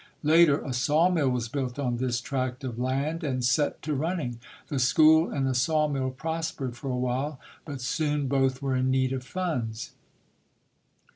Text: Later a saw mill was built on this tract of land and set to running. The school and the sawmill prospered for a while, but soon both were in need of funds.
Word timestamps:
Later 0.23 0.59
a 0.63 0.73
saw 0.73 1.09
mill 1.11 1.29
was 1.29 1.47
built 1.47 1.77
on 1.77 1.97
this 1.97 2.19
tract 2.21 2.63
of 2.63 2.79
land 2.79 3.23
and 3.23 3.45
set 3.45 3.83
to 3.83 3.93
running. 3.93 4.39
The 4.67 4.79
school 4.79 5.29
and 5.29 5.45
the 5.45 5.53
sawmill 5.53 6.09
prospered 6.09 6.75
for 6.75 6.89
a 6.89 6.97
while, 6.97 7.39
but 7.65 7.81
soon 7.81 8.27
both 8.27 8.63
were 8.63 8.75
in 8.75 8.89
need 8.89 9.13
of 9.13 9.23
funds. 9.23 9.91